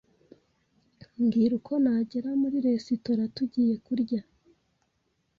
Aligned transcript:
Mbwira 1.23 1.53
uko 1.59 1.73
nagera 1.83 2.29
muri 2.41 2.57
resitora 2.67 3.23
tugiye 3.35 3.75
kurya. 3.85 4.21